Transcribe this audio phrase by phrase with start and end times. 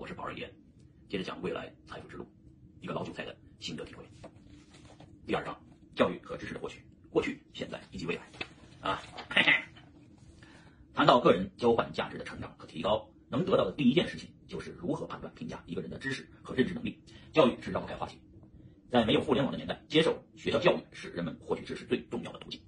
[0.00, 0.50] 我是宝儿爷，
[1.10, 2.26] 接着讲未来财富之路，
[2.80, 4.02] 一个老韭菜的心得体会。
[5.26, 5.54] 第二章，
[5.94, 8.22] 教育和知识的获取，过去、现在以及未来。
[8.80, 9.52] 啊，嘿嘿。
[10.94, 16.98] 谈到个人交换价值的成长和提高，能得到的第一件事情就是如何判断、评价一个人的知识和认知能力。
[17.34, 18.18] 教育是绕不开话题。
[18.88, 22.58] 在没有互联网的年代，接受学校教育是人们获取知识最重要的途径。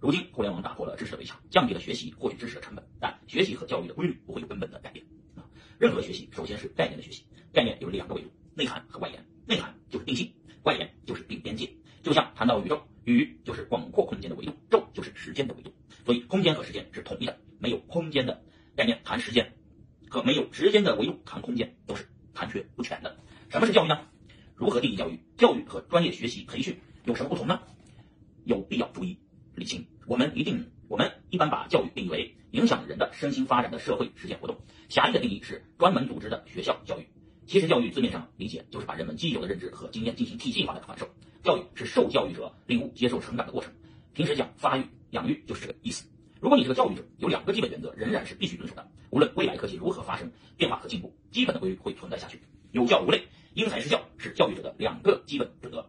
[0.00, 5.02] 如今，互联网打破了知识的围墙，降低了学习获取知识的成本，但学习和教育的规律不会有根本的改变。
[5.78, 7.22] 任何学习首先是概念的学习，
[7.52, 9.24] 概念有两个维度：内涵和外延。
[9.46, 10.32] 内涵就是定性，
[10.64, 11.70] 外延就是定边界。
[12.02, 15.72] 就像谈到宇宙，宇就是广阔空间的维度，宙就是时间的维度。
[16.04, 18.42] 所以，空间和时间是统一的，没有空间的
[18.74, 19.52] 概念谈时间，
[20.08, 23.16] 和没有时间的维度谈空间都是残缺不全的。
[23.48, 24.00] 什么是教育呢？
[24.56, 25.20] 如何定义教育？
[25.36, 27.62] 教育和专业学习培训有什么不同呢？
[28.44, 29.18] 有必要注意。
[29.54, 34.56] 理清，我们一定，我们一般把教育定义为影响人的身心发展的社会实践活动。
[34.88, 37.06] 狭义的定义是专门组织的学校教育。
[37.46, 41.08] 其实教育字面上理解就是把人们既有的认知和经验进行体系化的传授。
[41.42, 43.72] 教育是受教育者领悟、接受、成长的过程。
[44.14, 46.06] 平时讲发育、养育就是这个意思。
[46.40, 48.88] 如果你是个教育者，有两个基本原则仍然是必须遵守的。
[49.10, 52.40] 无论未来科技如何发生变化和进步，基本的规律会存在下去。
[52.72, 55.86] 有教无类，因材施教是教育者的两个基本准则。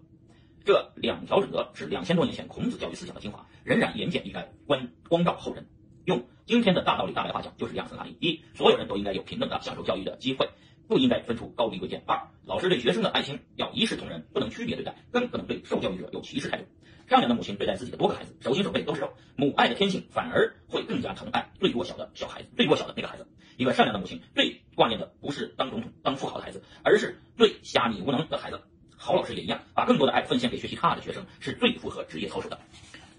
[0.66, 5.68] 这两条准则是两千多年前孔子教育思想的精华，仍然言简意赅，光光照后人。
[6.04, 10.50] 用今天的大道理、大白话讲，就是两层含义：一，所有人都应该有平等的享受教育的机会，
[10.88, 16.64] 不应该分出高低贵贱；二，老师对学生的爱心要一视同仁，不能区别对待，更不能对受教育者有歧视态度。
[17.08, 23.28] 善良的母亲对待自己的多个孩子，手心手背都是肉，母爱的天性反而会更加疼爱最弱小的小孩子，最弱小的那个孩子。
[23.56, 28.62] 一个善良的母亲最挂念的不是当总统、当富豪的孩子，而是最瞎米无能的孩子。
[28.98, 32.60] 好老师也一样，把更多的爱奉献给学习差的学生，是最符合职业操守的。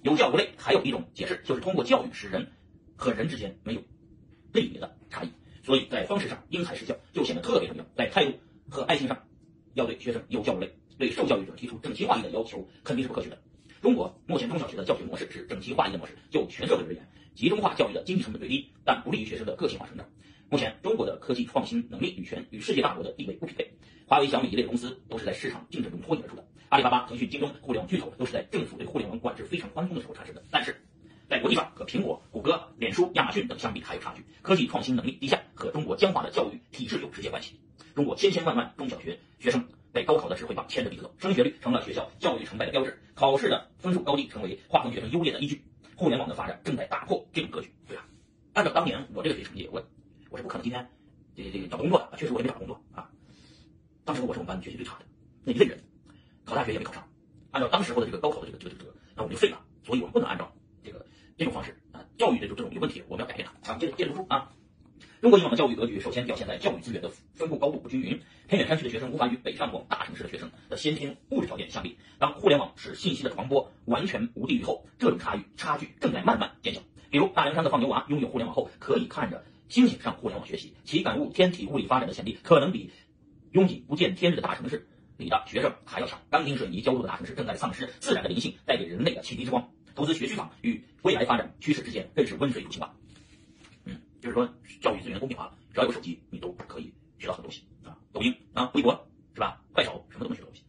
[0.02, 2.46] 有教无类，还有一种解释，就是通过教育使人
[2.96, 3.82] 和人之间没有
[4.52, 5.30] 类别的差异。
[5.62, 7.84] 所以在方式上因材施教就显得特别重要。
[7.94, 8.32] 在态度
[8.68, 9.24] 和爱心上，
[9.74, 13.38] 要对学生有教无类，对受教育者提出整齐划一的要求，肯定是不可取的。
[13.82, 20.06] 中国目前中小学的教学模式是整齐划一的模式，就全社会而言，集中化教育的经济成本最低，但不利于学生的个性化成长。
[20.48, 23.70] 目前中国的科技创新能力与全与世界大国的地位不匹配。
[24.06, 26.44] 华为、小米一类公司都是在市场竞争中脱颖而出的。
[26.70, 30.42] 阿里巴巴、腾讯、京东互联网巨头都是在政府对互联网管制非常宽松的时候产生的。
[30.52, 30.80] 但是，
[31.28, 37.58] 在国际上和苹果、谷歌、脸书、亚马逊等相比还有差距，科技创新能力低下和中国僵化的教育体制有直接关系。
[37.96, 45.64] 中国千千万万中小学学生被高考的指挥棒牵着鼻子，升学率成了学校教育成败的标志，考试的分数高低成为划分学生优劣的依据。
[45.96, 47.70] 互联网的发展正在打破这种格局。
[47.86, 48.06] 对啊，
[48.54, 49.84] 按照当年我这个学习成绩，我
[50.30, 50.88] 我是不可能今天
[51.36, 53.10] 这这个找工作的，确实我也没找工作啊。
[54.04, 55.04] 当时我是我们班学习最差的
[55.44, 55.78] 那一类人，
[56.50, 57.08] 考大学也没考上。
[57.50, 59.60] 按照当时候的这个高考的这个这个这个，那我们就废了。
[59.82, 60.52] 所以我们不能按照
[60.84, 61.06] 这个
[61.38, 63.78] 这种方式啊，教育这种这种有问题，我们要改变它啊。
[63.78, 64.52] 接着接着读书啊。
[65.22, 71.98] 中国以往的教育格局，首先表现在教育资源的分布高度不均匀，偏远山区的学生无法与北上广大城市的学生的先天物质条件相比。
[72.18, 76.80] 当互联网使信息的传播完全无地域后，这种差异差距正在慢慢减小。
[77.10, 82.90] 比如大凉山的放牛娃拥有互联网后，可以看着星星上互联网学习，其感悟天体物理发展的潜力，可能比。
[83.52, 84.86] 拥挤不见天日的大城市
[85.20, 89.68] 里的学生还要强，钢筋水泥浇筑的大城市正在丧失自然的灵性，带给人类的启迪之光。
[89.94, 92.90] 投资学区房与未来发展趋势之间更是温水煮青蛙。
[93.84, 94.48] 嗯，就是说
[94.80, 99.60] 教育资源公平化了，只要有手机，你都可以学到很多东西啊，抖音啊，微博是吧？
[99.72, 100.62] 快手什么都能学东西。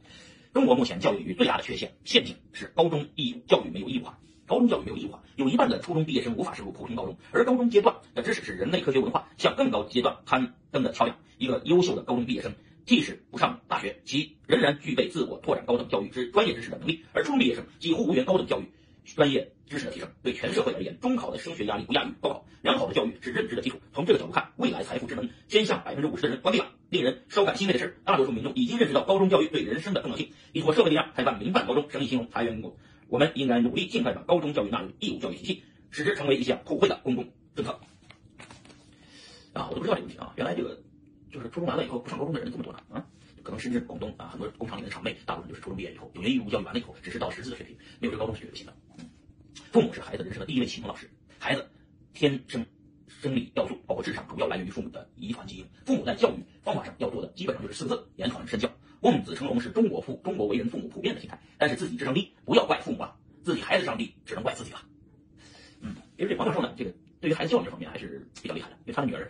[0.54, 11.18] 中国目前教育与最大的缺陷陷阱是高中义务教育没有义务化，高中教育没有义务化，有一半的初中毕业生无法升入普通高中，而高中阶段的知识是人类科学文化向更高阶段攀登的桥梁。
[11.38, 12.54] 一个优秀的高中毕业生。
[12.86, 17.04] 即使不上大学，其仍然具备自我拓展高等教育之专业知识的能力。
[17.14, 18.66] 而初中毕业生几乎无缘高等教育
[19.06, 20.10] 专业知识的提升。
[20.24, 22.46] 对全社会而言，中考的升学压力不亚于高考。
[22.62, 23.80] 良好的教育是认知的基础。
[23.94, 26.72] 从这个角度看，未来财富之门先向百分之五十的人关闭了。
[26.90, 32.80] 令人稍感欣慰的是，大多数民众已经认识到高中教育对人生的重要性，依托社会力量开办民办高中，生意兴隆，财源滚滚。
[33.08, 37.80] 我们应该努力尽快把高中教育纳入义务教育体系，使之成为一项普惠的公共政策。
[39.54, 40.82] 啊，我都不知道这个问题啊，原来这个
[41.32, 43.06] 就是初中完了以后不上高中的人这么多呢啊。
[43.44, 48.74] 可能深圳、广东啊，很多工厂里的厂妹，大部分就是初中毕业以后，九年义务教育完了以后，只是到识字的水平，没有这高中学不行的。
[49.72, 51.68] 父母是孩子人生的第一位启蒙老师，孩子
[52.14, 52.64] 天生
[53.08, 55.66] 生理要素包括智商，主要来源于父母的遗传基因。
[55.88, 58.72] 父母在教育方法上要做的，基本上就是四个字：言传身教。
[59.00, 64.84] 望子成龙是中国父中国为人父母普遍的心态，但是自己智商低，不要怪父母啊，自己孩子智商低，只能怪自己了。
[65.82, 66.94] 嗯，因为这王教授呢，这个。
[67.20, 69.30] 对于孩子教育这方面还是比较厉害的，因为他的女儿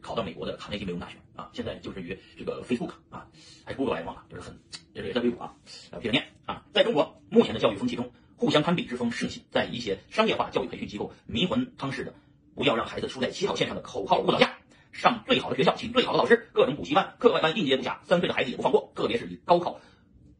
[0.00, 3.26] 考到美国的卡内基梅隆大学啊，现在就职于这个 Facebook 啊，
[3.64, 4.58] 还是 Google 来着忘了，就是很
[4.94, 5.54] 就是也在硅谷啊，
[5.90, 12.14] 呃，接着念啊，在中国目前的教育风气中，互相攀比之风盛行，在一些商业化教育培训机构迷魂汤似的，
[12.54, 14.58] 不要让孩子输在起跑线上的口号误导下，
[14.92, 18.92] 上最好的学校，请最好的老师，各种补习班、课外班应接不暇，三岁的孩子也不放过。
[18.94, 19.80] 特别是以高考、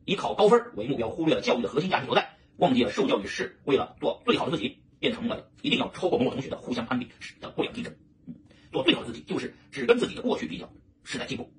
[0.04, 7.08] 以考高分为目标，忽略了教育的核心价值所在，忘记了受教育是为了做最好的自己，变成了一定要超过某某同学的互相攀比
[7.40, 7.94] 的不良竞争。
[8.76, 10.70] 做最好的自己，就是只跟自己的过去比较，
[11.02, 11.50] 是在进步。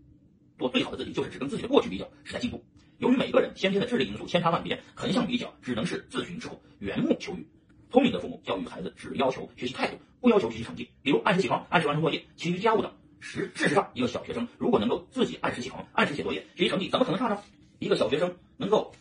[0.59, 2.63] 做最好的自己，就是只跟自己的过去比较，是在进步。
[2.99, 7.47] 由于每个人先天的智力因素千差万别，横向比较只能是自寻之后缘木求鱼。
[7.89, 10.89] 聪明的父母教育孩子只要求学习态度，不要求学习成绩。
[11.01, 12.93] 比如按时起床，按时完成作业，勤于家务等。
[13.19, 17.41] 实事实上，一个小学生如果能够自己按时起床，按时写作业，学习成绩怎么可能差呢？
[17.79, 18.93] 一个小学生能够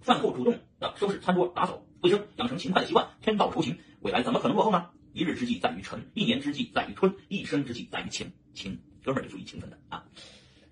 [0.00, 4.88] 饭后主动的收拾餐桌、打扫卫生，养成勤快的习惯，天道酬勤，未来怎么可能落后呢？
[5.22, 8.28] 一日之计在于晨，一年之计在于春，一生之计在于勤。
[8.54, 10.04] 勤，哥们儿就注意勤奋的啊！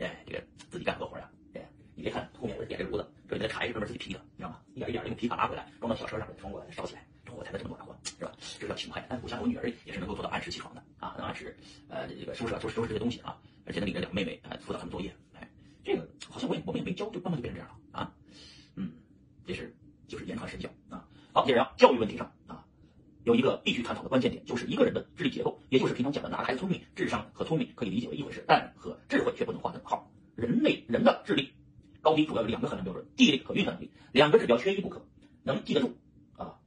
[0.01, 1.31] 哎，这个自己干很多活呀。
[1.55, 1.65] 哎，
[1.95, 4.61] 你别看后面我点这炉子，这里的柴是哥们儿自己劈的，你知道吗？
[4.75, 7.07] 一点一点的用皮卡拉回来，装到小车上，装过来烧起来。
[7.25, 8.33] 这火才能这么暖和，是吧？
[8.59, 9.07] 这叫勤快。
[9.09, 11.57] 但我想我女儿也是能够做到按时起床的啊，能按时
[11.87, 15.15] 呃这个收拾收拾收拾这些东西啊，而且能领着两个妹妹啊辅导他们作业。
[15.35, 15.49] 哎，
[15.85, 18.13] 这个好像我也我们也没教，就慢慢就变成这样了啊。
[18.75, 18.91] 嗯，
[19.47, 19.73] 这是
[20.09, 21.07] 就是言传身教啊。
[21.33, 22.33] 好，接着聊教育问题上，
[23.31, 30.11] 有一个必须探讨的关键点，就是一个人的智力结构，也就是平常讲的哪个孩子聪明，智商和聪明可以理解为一回事，但和智慧却不能划等号。
[30.35, 31.53] 人类人的智力
[32.01, 35.07] 高低主要有两个衡量标准：记忆力和运算能力，两个指标缺一不可，
[35.45, 35.97] 能记得住
[36.37, 36.59] 啊。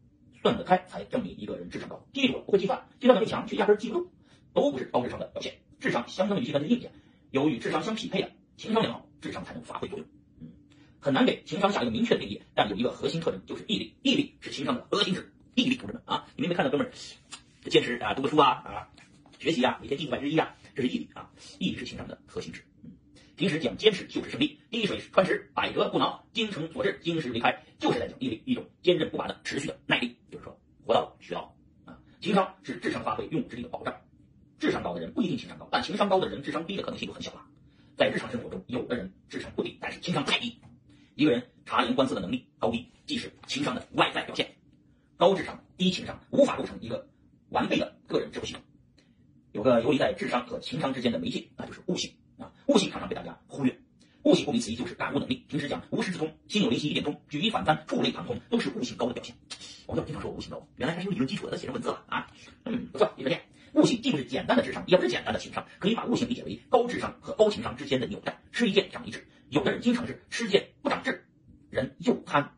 [0.41, 4.11] 算得开才证明一个人智商高，记住了不会计算，计算能力强却压根记不住，
[4.53, 5.55] 都不是高智商的表现。
[5.81, 6.93] 智商相当于计算机硬件，
[7.29, 10.07] 有与智商相匹配的情商良好，智商才能发挥作用。
[10.39, 10.47] 嗯，
[11.01, 15.29] 很难给情商下一个明确的定义，但有一个核心特征就是毅力，毅力是情商的核心值。
[15.55, 16.91] 毅力，同志们啊，你没看到哥们儿
[17.69, 18.89] 坚持啊，读个书啊啊，
[19.39, 22.61] 学习啊，每天进步百分之一啊，这是毅力啊，毅力是情商的核心值。
[23.37, 30.17] 平时讲坚持就是胜利，滴水穿石，百折不挠，精诚所至，金石为开，就是在讲毅力，一种坚韧不拔的持续的耐力。
[30.29, 31.55] 就是说，活到学到
[31.85, 31.97] 啊。
[32.19, 34.01] 情商是智商发挥用武之地的保障。
[34.59, 37.45] 智商高的人不一定情商高，但情商高的人智商低的可能性就很小了。
[37.95, 40.59] 在日常生活中，有的人智商不低，但是情商太低。
[41.15, 44.57] 一个人察言观色的能力高低，既是情商的外在表现。
[45.15, 47.07] 高智商低情商无法构成一个
[47.49, 48.61] 完备的个人智慧系统。
[49.51, 52.13] 有个游离在智商和情商之间的媒介，那就是悟性。
[52.37, 53.77] 啊，悟性常常被大家忽略。
[54.23, 55.45] 悟性顾名思义就是感悟能力。
[55.49, 59.35] 平时讲无师自通，心有灵犀一点通，举一反三，触类旁通，都是悟性高的表现。
[59.85, 62.31] 我们经常说我悟性高，原来还是有理论基础的，写成文字了啊。
[62.63, 63.41] 嗯，不错，接着念。
[63.73, 68.41] 悟性既不是简单的智商，也不是简单的情商，可以把悟性理解为高智商和高情商之间的纽带。
[68.53, 71.25] 吃一堑长一智，有的人经常是吃堑不长智，
[71.69, 72.55] 人又憨，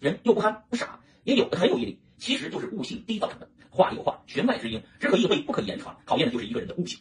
[0.00, 3.48] 人又不憨不傻，也有的很有毅力，其实就是悟性低造成的。
[3.70, 6.98] 话里有话，弦外之音，只可意会，不可言传，考验的就是一个人的悟性。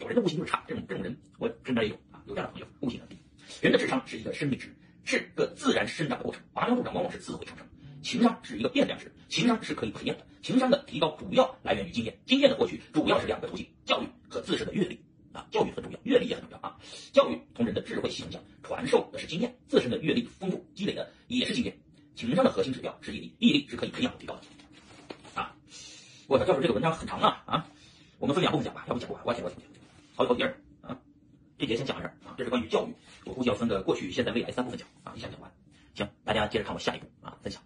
[0.00, 3.16] 有人的悟性就是差，这种这种人我身边也有啊，有这样的朋友，悟性很低。
[3.60, 4.74] 人的智商是一个生命值，
[5.04, 7.66] 是个自然生长的过程，拔苗助长往往是自会长成。
[8.02, 10.26] 情商是一个变量值，情商是可以培养的。
[10.42, 14.98] 情商的提高主要来源于经验，经验的获取主要是两个途径：教育和自身的阅历
[15.32, 15.46] 啊。
[15.50, 16.76] 教育很重要，阅历也很重要啊。
[17.12, 21.76] 教育同人的智慧系统讲，传授的是经验，自身的阅历丰富积累的也是经验。
[22.14, 24.42] 情商的核心指标是毅力，毅力是可以培养提高的。
[26.26, 27.66] 我操，教授这个文章很长啊啊，
[28.18, 29.58] 我们分两部分讲吧，要不讲不完，我讲我讲。
[30.16, 30.98] 好几好几页啊，
[31.56, 32.34] 这节先讲到这儿啊。
[32.36, 32.94] 这是关于教育，
[33.24, 35.50] 我估计要分个过去、现在、未来三部分讲啊，一下讲完。
[35.94, 37.62] 行，大家接着看我下一步啊，分享。